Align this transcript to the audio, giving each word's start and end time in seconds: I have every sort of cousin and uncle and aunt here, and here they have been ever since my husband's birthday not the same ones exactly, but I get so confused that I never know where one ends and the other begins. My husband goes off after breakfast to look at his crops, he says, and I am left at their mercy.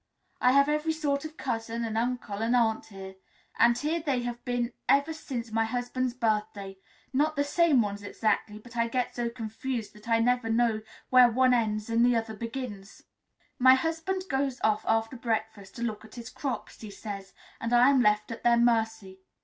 I 0.41 0.53
have 0.53 0.67
every 0.67 0.93
sort 0.93 1.25
of 1.25 1.37
cousin 1.37 1.85
and 1.85 1.95
uncle 1.95 2.37
and 2.39 2.55
aunt 2.55 2.87
here, 2.87 3.17
and 3.59 3.77
here 3.77 3.99
they 4.03 4.23
have 4.23 4.43
been 4.45 4.73
ever 4.89 5.13
since 5.13 5.51
my 5.51 5.65
husband's 5.65 6.15
birthday 6.15 6.79
not 7.13 7.35
the 7.35 7.43
same 7.43 7.83
ones 7.83 8.01
exactly, 8.01 8.57
but 8.57 8.75
I 8.75 8.87
get 8.87 9.13
so 9.15 9.29
confused 9.29 9.93
that 9.93 10.09
I 10.09 10.17
never 10.17 10.49
know 10.49 10.81
where 11.11 11.29
one 11.29 11.53
ends 11.53 11.87
and 11.87 12.03
the 12.03 12.15
other 12.15 12.33
begins. 12.33 13.03
My 13.59 13.75
husband 13.75 14.23
goes 14.27 14.59
off 14.63 14.83
after 14.87 15.15
breakfast 15.17 15.75
to 15.75 15.83
look 15.83 16.03
at 16.03 16.15
his 16.15 16.31
crops, 16.31 16.81
he 16.81 16.89
says, 16.89 17.31
and 17.59 17.71
I 17.71 17.91
am 17.91 18.01
left 18.01 18.31
at 18.31 18.41
their 18.41 18.57
mercy. 18.57 19.19